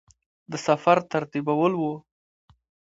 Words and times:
د 0.51 0.53
سفر 0.65 0.97
ترتیبول 1.11 1.73
وه. 1.81 1.93